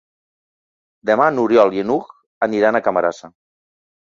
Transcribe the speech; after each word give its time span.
Demà 1.09 1.27
n'Oriol 1.35 1.75
i 1.77 1.83
n'Hug 1.91 2.09
aniran 2.49 2.81
a 2.81 2.83
Camarasa. 2.89 3.31